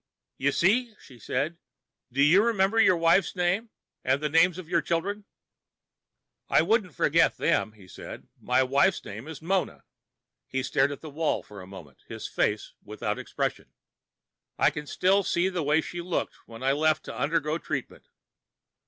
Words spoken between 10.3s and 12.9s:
He stared at the wall for a moment, his face